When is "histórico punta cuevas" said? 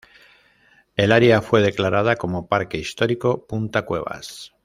2.79-4.51